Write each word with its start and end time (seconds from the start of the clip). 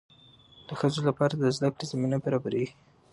د 0.67 0.69
ښځو 0.79 0.99
لپاره 1.09 1.33
د 1.37 1.43
زده 1.55 1.69
کړې 1.73 1.85
زمینه 1.91 2.17
برابریږي. 2.25 2.73